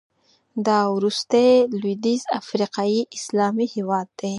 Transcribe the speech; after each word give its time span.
دا 0.65 0.79
وروستی 0.95 1.47
لوېدیځ 1.79 2.21
افریقایي 2.39 3.01
اسلامي 3.17 3.67
هېواد 3.75 4.07
دی. 4.19 4.29